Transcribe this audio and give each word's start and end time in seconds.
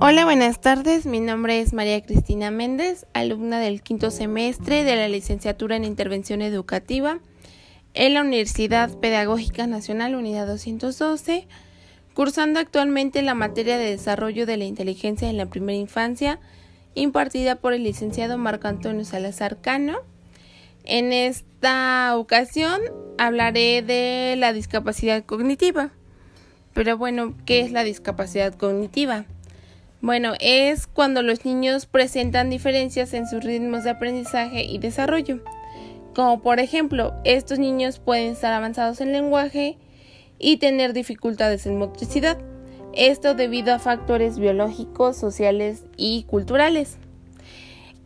Hola, 0.00 0.24
buenas 0.24 0.60
tardes. 0.60 1.06
Mi 1.06 1.18
nombre 1.18 1.60
es 1.60 1.72
María 1.72 2.00
Cristina 2.00 2.52
Méndez, 2.52 3.04
alumna 3.14 3.58
del 3.58 3.82
quinto 3.82 4.12
semestre 4.12 4.84
de 4.84 4.94
la 4.94 5.08
licenciatura 5.08 5.74
en 5.74 5.82
Intervención 5.82 6.40
Educativa 6.40 7.18
en 7.94 8.14
la 8.14 8.20
Universidad 8.20 8.96
Pedagógica 9.00 9.66
Nacional 9.66 10.14
Unidad 10.14 10.46
212, 10.46 11.48
cursando 12.14 12.60
actualmente 12.60 13.22
la 13.22 13.34
materia 13.34 13.76
de 13.76 13.90
desarrollo 13.90 14.46
de 14.46 14.56
la 14.56 14.66
inteligencia 14.66 15.28
en 15.28 15.36
la 15.36 15.46
primera 15.46 15.76
infancia, 15.76 16.38
impartida 16.94 17.56
por 17.56 17.72
el 17.72 17.82
licenciado 17.82 18.38
Marco 18.38 18.68
Antonio 18.68 19.04
Salazar 19.04 19.60
Cano. 19.60 19.98
En 20.84 21.12
esta 21.12 22.16
ocasión 22.16 22.80
hablaré 23.18 23.82
de 23.82 24.36
la 24.38 24.52
discapacidad 24.52 25.24
cognitiva. 25.24 25.90
Pero 26.72 26.96
bueno, 26.96 27.34
¿qué 27.46 27.62
es 27.62 27.72
la 27.72 27.82
discapacidad 27.82 28.54
cognitiva? 28.54 29.26
Bueno, 30.00 30.34
es 30.38 30.86
cuando 30.86 31.22
los 31.22 31.44
niños 31.44 31.86
presentan 31.86 32.50
diferencias 32.50 33.14
en 33.14 33.26
sus 33.26 33.42
ritmos 33.42 33.82
de 33.82 33.90
aprendizaje 33.90 34.62
y 34.62 34.78
desarrollo. 34.78 35.40
Como 36.14 36.40
por 36.40 36.60
ejemplo, 36.60 37.14
estos 37.24 37.58
niños 37.58 37.98
pueden 37.98 38.32
estar 38.32 38.52
avanzados 38.52 39.00
en 39.00 39.12
lenguaje 39.12 39.76
y 40.38 40.58
tener 40.58 40.92
dificultades 40.92 41.66
en 41.66 41.78
motricidad. 41.78 42.38
Esto 42.94 43.34
debido 43.34 43.74
a 43.74 43.80
factores 43.80 44.38
biológicos, 44.38 45.16
sociales 45.16 45.84
y 45.96 46.24
culturales. 46.24 46.98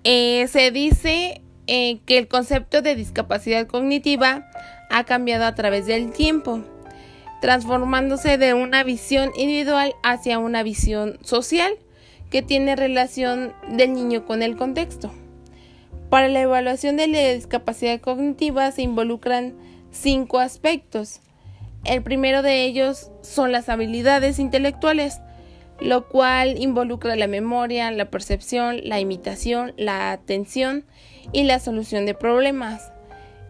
Eh, 0.05 0.47
se 0.49 0.71
dice 0.71 1.43
eh, 1.67 2.01
que 2.07 2.19
el 2.19 2.27
concepto 2.27 2.81
de 2.81 2.97
discapacidad 2.97 3.67
cognitiva 3.67 4.51
ha 4.91 5.05
cambiado 5.05 5.45
a 5.45 5.55
través 5.55 5.87
del 5.87 6.13
tiempo 6.13 6.65
transformándose 7.43 8.39
de 8.39 8.55
una 8.55 8.85
visión 8.85 9.33
individual 9.37 9.97
hacia 10.05 10.39
una 10.39 10.63
visión 10.63 11.19
social 11.25 11.73
que 12.31 12.41
tiene 12.41 12.77
relación 12.77 13.53
del 13.69 13.93
niño 13.95 14.25
con 14.25 14.45
el 14.45 14.57
contexto. 14.57 15.13
Para 16.09 16.29
la 16.29 16.41
evaluación 16.41 16.97
de 16.97 17.09
la 17.09 17.33
discapacidad 17.33 18.01
cognitiva 18.01 18.71
se 18.71 18.83
involucran 18.83 19.55
cinco 19.91 20.39
aspectos. 20.39 21.21
El 21.85 22.05
primero 22.05 22.43
de 22.43 22.63
ellos 22.63 23.11
son 23.23 23.51
las 23.51 23.69
habilidades 23.69 24.39
intelectuales, 24.39 25.21
lo 25.81 26.07
cual 26.09 26.63
involucra 26.63 27.17
la 27.17 27.27
memoria, 27.27 27.91
la 27.91 28.09
percepción, 28.09 28.79
la 28.85 29.01
imitación, 29.01 29.75
la 29.77 30.13
atención 30.13 30.85
y 31.33 31.43
la 31.43 31.59
solución 31.59 32.07
de 32.07 32.15
problemas. 32.15 32.92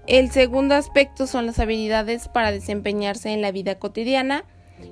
El 0.06 0.32
segundo 0.32 0.74
aspecto 0.74 1.26
son 1.28 1.46
las 1.46 1.60
habilidades 1.60 2.28
para 2.28 2.50
desempeñarse 2.50 3.30
en 3.30 3.40
la 3.40 3.52
vida 3.52 3.78
cotidiana, 3.78 4.44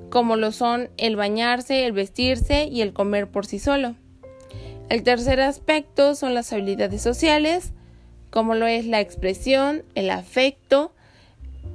como 0.09 0.37
lo 0.37 0.53
son 0.53 0.89
el 0.99 1.17
bañarse, 1.17 1.85
el 1.85 1.93
vestirse 1.93 2.65
y 2.65 2.81
el 2.81 2.93
comer 2.93 3.29
por 3.29 3.45
sí 3.45 3.59
solo. 3.59 3.97
El 4.89 5.03
tercer 5.03 5.41
aspecto 5.41 6.15
son 6.15 6.35
las 6.35 6.53
habilidades 6.53 7.03
sociales, 7.03 7.73
como 8.31 8.55
lo 8.55 8.67
es 8.67 8.87
la 8.87 9.01
expresión, 9.01 9.83
el 9.97 10.11
afecto, 10.11 10.93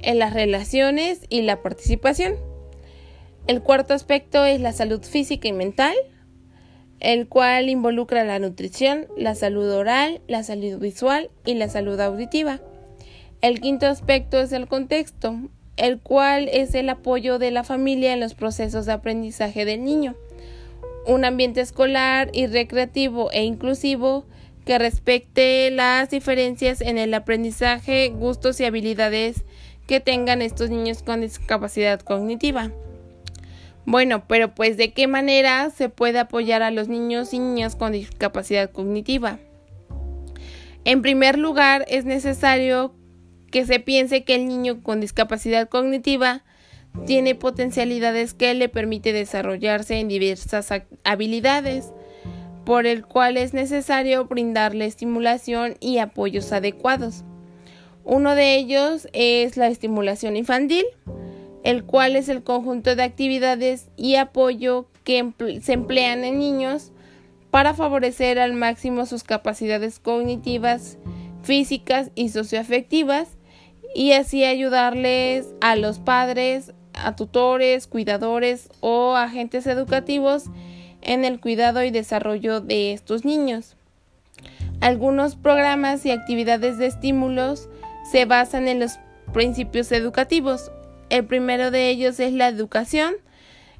en 0.00 0.18
las 0.18 0.32
relaciones 0.32 1.20
y 1.28 1.42
la 1.42 1.62
participación. 1.62 2.36
El 3.46 3.62
cuarto 3.62 3.94
aspecto 3.94 4.44
es 4.44 4.60
la 4.60 4.72
salud 4.72 5.02
física 5.02 5.46
y 5.48 5.52
mental, 5.52 5.94
el 7.00 7.28
cual 7.28 7.68
involucra 7.68 8.24
la 8.24 8.38
nutrición, 8.38 9.06
la 9.16 9.34
salud 9.34 9.70
oral, 9.70 10.20
la 10.26 10.42
salud 10.42 10.78
visual 10.78 11.30
y 11.44 11.54
la 11.54 11.68
salud 11.68 12.00
auditiva. 12.00 12.60
El 13.46 13.60
quinto 13.60 13.86
aspecto 13.86 14.40
es 14.40 14.50
el 14.50 14.66
contexto, 14.66 15.36
el 15.76 16.00
cual 16.00 16.48
es 16.52 16.74
el 16.74 16.88
apoyo 16.88 17.38
de 17.38 17.52
la 17.52 17.62
familia 17.62 18.12
en 18.12 18.18
los 18.18 18.34
procesos 18.34 18.86
de 18.86 18.92
aprendizaje 18.92 19.64
del 19.64 19.84
niño. 19.84 20.16
Un 21.06 21.24
ambiente 21.24 21.60
escolar 21.60 22.28
y 22.32 22.48
recreativo 22.48 23.30
e 23.30 23.44
inclusivo 23.44 24.24
que 24.64 24.80
respecte 24.80 25.70
las 25.70 26.10
diferencias 26.10 26.80
en 26.80 26.98
el 26.98 27.14
aprendizaje, 27.14 28.08
gustos 28.08 28.58
y 28.58 28.64
habilidades 28.64 29.44
que 29.86 30.00
tengan 30.00 30.42
estos 30.42 30.70
niños 30.70 31.04
con 31.04 31.20
discapacidad 31.20 32.00
cognitiva. 32.00 32.72
Bueno, 33.84 34.26
pero 34.26 34.56
pues 34.56 34.76
de 34.76 34.92
qué 34.92 35.06
manera 35.06 35.70
se 35.70 35.88
puede 35.88 36.18
apoyar 36.18 36.64
a 36.64 36.72
los 36.72 36.88
niños 36.88 37.32
y 37.32 37.38
niñas 37.38 37.76
con 37.76 37.92
discapacidad 37.92 38.72
cognitiva. 38.72 39.38
En 40.84 41.00
primer 41.00 41.38
lugar, 41.38 41.84
es 41.86 42.04
necesario 42.04 42.92
que 43.50 43.66
se 43.66 43.80
piense 43.80 44.24
que 44.24 44.34
el 44.34 44.46
niño 44.48 44.82
con 44.82 45.00
discapacidad 45.00 45.68
cognitiva 45.68 46.44
tiene 47.04 47.34
potencialidades 47.34 48.34
que 48.34 48.54
le 48.54 48.68
permite 48.68 49.12
desarrollarse 49.12 49.98
en 49.98 50.08
diversas 50.08 50.70
habilidades, 51.04 51.92
por 52.64 52.86
el 52.86 53.04
cual 53.04 53.36
es 53.36 53.54
necesario 53.54 54.24
brindarle 54.24 54.86
estimulación 54.86 55.76
y 55.80 55.98
apoyos 55.98 56.52
adecuados. 56.52 57.24
Uno 58.04 58.34
de 58.34 58.56
ellos 58.56 59.08
es 59.12 59.56
la 59.56 59.68
estimulación 59.68 60.36
infantil, 60.36 60.84
el 61.64 61.84
cual 61.84 62.16
es 62.16 62.28
el 62.28 62.42
conjunto 62.42 62.96
de 62.96 63.02
actividades 63.02 63.88
y 63.96 64.16
apoyo 64.16 64.88
que 65.04 65.32
se 65.62 65.72
emplean 65.72 66.24
en 66.24 66.38
niños 66.38 66.92
para 67.50 67.74
favorecer 67.74 68.38
al 68.38 68.52
máximo 68.52 69.06
sus 69.06 69.24
capacidades 69.24 69.98
cognitivas 69.98 70.98
físicas 71.46 72.10
y 72.16 72.28
socioafectivas 72.28 73.28
y 73.94 74.12
así 74.12 74.44
ayudarles 74.44 75.54
a 75.60 75.76
los 75.76 76.00
padres, 76.00 76.74
a 76.92 77.14
tutores, 77.14 77.86
cuidadores 77.86 78.68
o 78.80 79.14
agentes 79.14 79.66
educativos 79.66 80.46
en 81.02 81.24
el 81.24 81.40
cuidado 81.40 81.84
y 81.84 81.90
desarrollo 81.90 82.60
de 82.60 82.92
estos 82.92 83.24
niños. 83.24 83.76
Algunos 84.80 85.36
programas 85.36 86.04
y 86.04 86.10
actividades 86.10 86.78
de 86.78 86.86
estímulos 86.86 87.68
se 88.10 88.24
basan 88.24 88.68
en 88.68 88.80
los 88.80 88.98
principios 89.32 89.92
educativos. 89.92 90.72
El 91.10 91.24
primero 91.24 91.70
de 91.70 91.88
ellos 91.88 92.18
es 92.18 92.32
la 92.32 92.48
educación. 92.48 93.14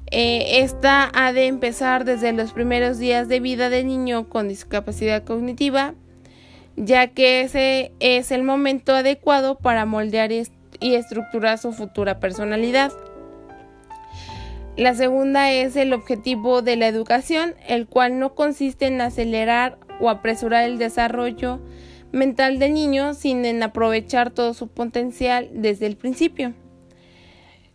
Eh, 0.09 0.61
esta 0.61 1.11
ha 1.13 1.33
de 1.33 1.47
empezar 1.47 2.05
desde 2.05 2.31
los 2.31 2.53
primeros 2.53 2.97
días 2.97 3.27
de 3.27 3.41
vida 3.41 3.69
del 3.69 3.87
niño 3.87 4.29
con 4.29 4.47
discapacidad 4.47 5.25
cognitiva 5.25 5.95
ya 6.77 7.07
que 7.07 7.41
ese 7.41 7.91
es 7.99 8.31
el 8.31 8.43
momento 8.43 8.93
adecuado 8.93 9.57
para 9.57 9.85
moldear 9.85 10.31
y 10.31 10.95
estructurar 10.95 11.57
su 11.57 11.73
futura 11.73 12.19
personalidad. 12.19 12.93
La 14.77 14.93
segunda 14.93 15.51
es 15.51 15.75
el 15.75 15.91
objetivo 15.91 16.61
de 16.61 16.75
la 16.75 16.87
educación, 16.87 17.55
el 17.67 17.87
cual 17.87 18.19
no 18.19 18.35
consiste 18.35 18.85
en 18.85 19.01
acelerar 19.01 19.79
o 19.99 20.11
apresurar 20.11 20.65
el 20.65 20.77
desarrollo 20.77 21.59
mental 22.11 22.59
del 22.59 22.75
niño, 22.75 23.15
sino 23.15 23.45
en 23.45 23.63
aprovechar 23.63 24.29
todo 24.29 24.53
su 24.53 24.67
potencial 24.67 25.49
desde 25.51 25.87
el 25.87 25.97
principio. 25.97 26.53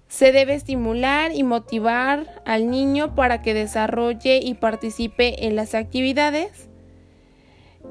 Se 0.07 0.31
debe 0.31 0.55
estimular 0.55 1.33
y 1.35 1.43
motivar 1.43 2.41
al 2.45 2.71
niño 2.71 3.17
para 3.17 3.43
que 3.43 3.53
desarrolle 3.53 4.39
y 4.41 4.55
participe 4.55 5.47
en 5.47 5.57
las 5.57 5.75
actividades 5.75 6.69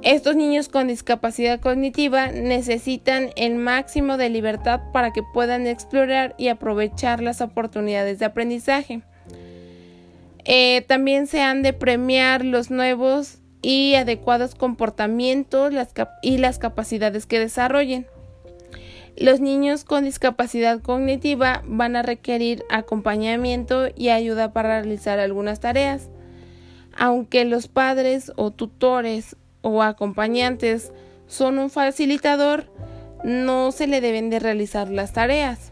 estos 0.04 0.36
niños 0.36 0.68
con 0.68 0.88
discapacidad 0.88 1.60
cognitiva 1.60 2.32
necesitan 2.32 3.30
el 3.36 3.56
máximo 3.56 4.18
de 4.18 4.30
libertad 4.30 4.82
para 4.92 5.14
que 5.14 5.22
puedan 5.22 5.68
explorar 5.68 6.34
y 6.38 6.48
aprovechar 6.48 7.22
las 7.22 7.42
oportunidades 7.42 8.18
de 8.18 8.26
aprendizaje. 8.26 9.02
Eh, 10.44 10.84
también 10.88 11.28
se 11.28 11.42
han 11.42 11.62
de 11.62 11.74
premiar 11.74 12.44
los 12.44 12.72
nuevos 12.72 13.38
y 13.62 13.94
adecuados 13.94 14.56
comportamientos 14.56 15.72
y 16.24 16.38
las 16.40 16.58
capacidades 16.58 17.28
que 17.28 17.40
desarrollen. 17.40 18.08
Los 19.18 19.40
niños 19.40 19.84
con 19.84 20.06
discapacidad 20.06 20.82
cognitiva 20.82 21.62
van 21.66 21.96
a 21.96 22.02
requerir 22.02 22.64
acompañamiento 22.72 23.90
y 23.96 24.10
ayuda 24.10 24.52
para 24.52 24.82
realizar 24.82 25.20
algunas 25.20 25.60
tareas. 25.60 26.10
Aunque 26.98 27.46
los 27.46 27.68
padres 27.68 28.32
o 28.36 28.52
tutores 28.52 29.36
o 29.62 29.82
acompañantes 29.84 30.92
son 31.28 31.60
un 31.60 31.70
facilitador, 31.70 32.66
no 33.24 33.72
se 33.72 33.88
le 33.88 34.02
deben 34.02 34.30
de 34.30 34.40
realizar 34.40 34.90
las 34.90 35.14
tareas. 35.14 35.72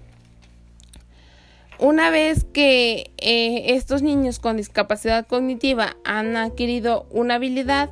Una 1.80 2.10
vez 2.10 2.44
que 2.44 3.12
eh, 3.18 3.76
estos 3.76 4.02
niños 4.02 4.40
con 4.40 4.58
discapacidad 4.58 5.26
cognitiva 5.26 5.96
han 6.04 6.36
adquirido 6.36 7.08
una 7.10 7.36
habilidad, 7.36 7.90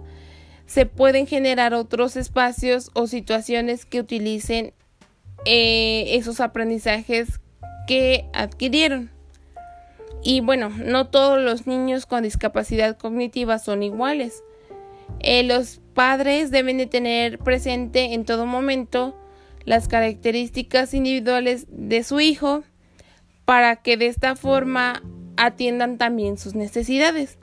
se 0.65 0.85
pueden 0.85 1.25
generar 1.25 1.73
otros 1.73 2.17
espacios 2.17 2.91
o 2.93 3.07
situaciones 3.07 3.85
que 3.85 4.01
utilicen 4.01 4.73
eh, 5.45 6.17
esos 6.17 6.41
aprendizajes 6.41 7.39
que 7.88 8.25
adquirieron. 8.33 9.09
Y 10.21 10.41
bueno, 10.41 10.69
no 10.69 11.07
todos 11.07 11.39
los 11.39 11.67
niños 11.67 12.05
con 12.05 12.23
discapacidad 12.23 12.97
cognitiva 12.97 13.59
son 13.59 13.83
iguales. 13.83 14.43
Eh, 15.21 15.43
los 15.43 15.79
padres 15.97 16.51
deben 16.51 16.77
de 16.77 16.85
tener 16.85 17.39
presente 17.39 18.13
en 18.13 18.23
todo 18.23 18.45
momento 18.45 19.17
las 19.65 19.88
características 19.88 20.94
individuales 20.94 21.65
de 21.71 22.03
su 22.03 22.19
hijo 22.19 22.63
para 23.45 23.77
que 23.77 23.97
de 23.97 24.05
esta 24.05 24.35
forma 24.35 25.01
atiendan 25.38 25.97
también 25.97 26.38
sus 26.38 26.53
necesidades. 26.53 27.39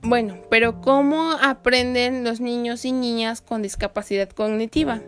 Bueno, 0.00 0.38
pero 0.48 0.80
¿cómo 0.80 1.32
aprenden 1.32 2.22
los 2.22 2.38
niños 2.38 2.84
y 2.84 2.92
niñas 2.92 3.40
con 3.40 3.62
discapacidad 3.62 4.30
cognitiva? 4.30 5.02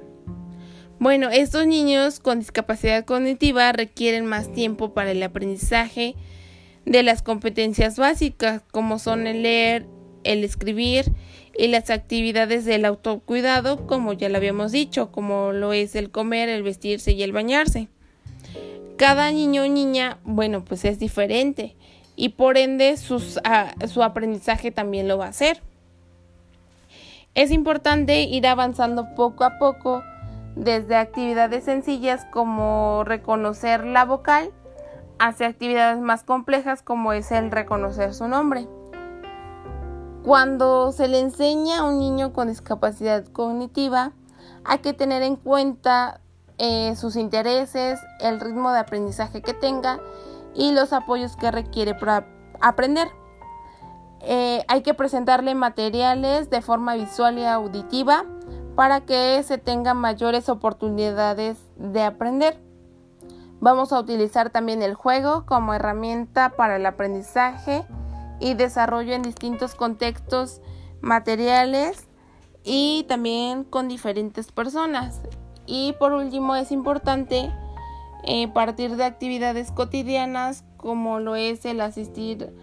Bueno, 0.98 1.28
estos 1.30 1.68
niños 1.68 2.18
con 2.18 2.40
discapacidad 2.40 3.04
cognitiva 3.04 3.70
requieren 3.70 4.26
más 4.26 4.52
tiempo 4.52 4.94
para 4.94 5.12
el 5.12 5.22
aprendizaje 5.22 6.16
de 6.84 7.04
las 7.04 7.22
competencias 7.22 7.98
básicas, 7.98 8.62
como 8.72 8.98
son 8.98 9.28
el 9.28 9.42
leer, 9.42 9.86
el 10.28 10.44
escribir 10.44 11.12
y 11.56 11.68
las 11.68 11.90
actividades 11.90 12.64
del 12.64 12.84
autocuidado, 12.84 13.86
como 13.86 14.12
ya 14.12 14.28
lo 14.28 14.36
habíamos 14.36 14.72
dicho, 14.72 15.10
como 15.10 15.52
lo 15.52 15.72
es 15.72 15.96
el 15.96 16.10
comer, 16.10 16.48
el 16.48 16.62
vestirse 16.62 17.12
y 17.12 17.22
el 17.22 17.32
bañarse. 17.32 17.88
Cada 18.96 19.30
niño 19.32 19.62
o 19.62 19.68
niña, 19.68 20.18
bueno, 20.24 20.64
pues 20.64 20.84
es 20.84 20.98
diferente 20.98 21.76
y 22.14 22.30
por 22.30 22.58
ende 22.58 22.96
ah, 23.44 23.74
su 23.86 24.02
aprendizaje 24.02 24.70
también 24.70 25.08
lo 25.08 25.18
va 25.18 25.26
a 25.26 25.30
hacer. 25.30 25.62
Es 27.34 27.52
importante 27.52 28.22
ir 28.22 28.46
avanzando 28.46 29.14
poco 29.14 29.44
a 29.44 29.58
poco 29.58 30.02
desde 30.56 30.96
actividades 30.96 31.64
sencillas 31.64 32.26
como 32.32 33.04
reconocer 33.04 33.84
la 33.84 34.04
vocal 34.04 34.50
hacia 35.20 35.46
actividades 35.46 36.00
más 36.00 36.24
complejas 36.24 36.82
como 36.82 37.12
es 37.12 37.30
el 37.30 37.52
reconocer 37.52 38.12
su 38.14 38.26
nombre. 38.26 38.66
Cuando 40.28 40.92
se 40.92 41.08
le 41.08 41.20
enseña 41.20 41.78
a 41.78 41.84
un 41.84 42.00
niño 42.00 42.34
con 42.34 42.48
discapacidad 42.48 43.24
cognitiva, 43.28 44.12
hay 44.62 44.80
que 44.80 44.92
tener 44.92 45.22
en 45.22 45.36
cuenta 45.36 46.20
eh, 46.58 46.94
sus 46.96 47.16
intereses, 47.16 47.98
el 48.20 48.38
ritmo 48.38 48.70
de 48.70 48.80
aprendizaje 48.80 49.40
que 49.40 49.54
tenga 49.54 50.00
y 50.54 50.72
los 50.72 50.92
apoyos 50.92 51.34
que 51.34 51.50
requiere 51.50 51.94
para 51.94 52.26
aprender. 52.60 53.08
Eh, 54.20 54.66
hay 54.68 54.82
que 54.82 54.92
presentarle 54.92 55.54
materiales 55.54 56.50
de 56.50 56.60
forma 56.60 56.94
visual 56.94 57.38
y 57.38 57.46
auditiva 57.46 58.26
para 58.76 59.00
que 59.06 59.42
se 59.44 59.56
tengan 59.56 59.96
mayores 59.96 60.50
oportunidades 60.50 61.56
de 61.76 62.02
aprender. 62.02 62.60
Vamos 63.60 63.94
a 63.94 63.98
utilizar 63.98 64.50
también 64.50 64.82
el 64.82 64.92
juego 64.92 65.46
como 65.46 65.72
herramienta 65.72 66.50
para 66.50 66.76
el 66.76 66.84
aprendizaje 66.84 67.86
y 68.40 68.54
desarrollo 68.54 69.14
en 69.14 69.22
distintos 69.22 69.74
contextos 69.74 70.60
materiales 71.00 72.08
y 72.64 73.04
también 73.08 73.64
con 73.64 73.88
diferentes 73.88 74.52
personas. 74.52 75.20
Y 75.66 75.94
por 75.98 76.12
último 76.12 76.56
es 76.56 76.72
importante 76.72 77.52
eh, 78.24 78.48
partir 78.48 78.96
de 78.96 79.04
actividades 79.04 79.70
cotidianas 79.70 80.64
como 80.76 81.20
lo 81.20 81.36
es 81.36 81.64
el 81.64 81.80
asistir 81.80 82.54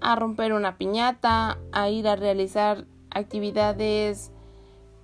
a 0.00 0.16
romper 0.16 0.52
una 0.52 0.76
piñata, 0.76 1.58
a 1.72 1.88
ir 1.88 2.08
a 2.08 2.16
realizar 2.16 2.86
actividades 3.10 4.32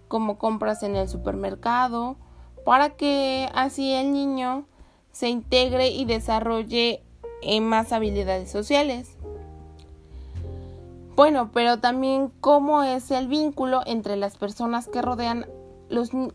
como 0.09 0.39
compras 0.39 0.83
en 0.83 0.97
el 0.97 1.09
supermercado, 1.09 2.17
para 2.65 2.91
que 2.91 3.49
así 3.55 3.93
el 3.93 4.13
niño 4.13 4.67
se 5.13 5.29
integre 5.29 5.89
y 5.89 6.05
desarrolle 6.05 7.03
en 7.43 7.69
más 7.69 7.93
habilidades 7.93 8.51
sociales. 8.51 9.16
Bueno, 11.17 11.51
pero 11.55 11.79
también 11.79 12.31
cómo 12.41 12.83
es 12.83 13.11
el 13.11 13.27
vínculo 13.27 13.81
entre 13.87 14.17
las 14.17 14.37
personas 14.37 14.87
que 14.87 15.01
rodean 15.01 15.47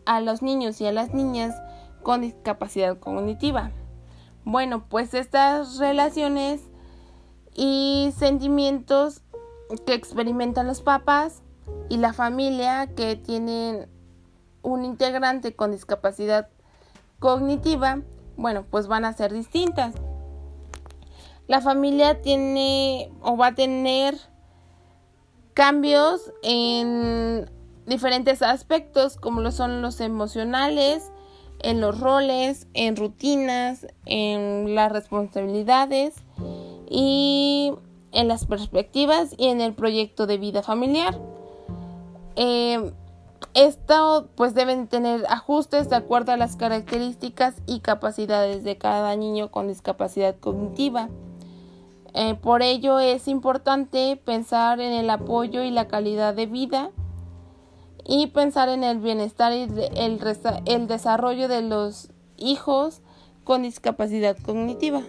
a 0.06 0.20
los 0.20 0.42
niños 0.42 0.80
y 0.80 0.86
a 0.86 0.92
las 0.92 1.14
niñas 1.14 1.54
con 2.02 2.22
discapacidad 2.22 2.98
cognitiva. 2.98 3.70
Bueno, 4.44 4.84
pues 4.88 5.14
estas 5.14 5.78
relaciones 5.78 6.62
y 7.54 8.12
sentimientos 8.18 9.22
que 9.86 9.94
experimentan 9.94 10.66
los 10.66 10.82
papás 10.82 11.42
y 11.88 11.98
la 11.98 12.12
familia 12.12 12.88
que 12.88 13.14
tienen 13.14 13.88
un 14.62 14.84
integrante 14.84 15.54
con 15.54 15.70
discapacidad 15.70 16.48
cognitiva, 17.20 18.00
bueno, 18.36 18.64
pues 18.68 18.88
van 18.88 19.04
a 19.04 19.12
ser 19.12 19.32
distintas. 19.32 19.94
La 21.46 21.60
familia 21.60 22.20
tiene 22.20 23.12
o 23.20 23.36
va 23.36 23.48
a 23.48 23.54
tener 23.54 24.31
cambios 25.54 26.32
en 26.42 27.50
diferentes 27.86 28.42
aspectos 28.42 29.16
como 29.16 29.50
son 29.50 29.82
los 29.82 30.00
emocionales, 30.00 31.10
en 31.60 31.80
los 31.80 31.98
roles, 32.00 32.66
en 32.74 32.96
rutinas, 32.96 33.86
en 34.06 34.74
las 34.74 34.92
responsabilidades 34.92 36.14
y 36.88 37.72
en 38.12 38.28
las 38.28 38.46
perspectivas 38.46 39.34
y 39.36 39.48
en 39.48 39.60
el 39.60 39.74
proyecto 39.74 40.26
de 40.26 40.38
vida 40.38 40.62
familiar. 40.62 41.18
Eh, 42.36 42.92
esto 43.54 44.28
pues 44.34 44.54
deben 44.54 44.88
tener 44.88 45.24
ajustes 45.28 45.90
de 45.90 45.96
acuerdo 45.96 46.32
a 46.32 46.36
las 46.36 46.56
características 46.56 47.54
y 47.66 47.80
capacidades 47.80 48.64
de 48.64 48.78
cada 48.78 49.14
niño 49.16 49.50
con 49.50 49.68
discapacidad 49.68 50.36
cognitiva. 50.38 51.10
Eh, 52.14 52.34
por 52.34 52.62
ello 52.62 52.98
es 52.98 53.26
importante 53.26 54.20
pensar 54.22 54.80
en 54.80 54.92
el 54.92 55.08
apoyo 55.08 55.62
y 55.62 55.70
la 55.70 55.88
calidad 55.88 56.34
de 56.34 56.46
vida 56.46 56.90
y 58.04 58.26
pensar 58.28 58.68
en 58.68 58.84
el 58.84 58.98
bienestar 58.98 59.52
y 59.52 59.68
el 59.94 60.86
desarrollo 60.88 61.48
de 61.48 61.62
los 61.62 62.10
hijos 62.36 63.00
con 63.44 63.62
discapacidad 63.62 64.36
cognitiva. 64.44 65.02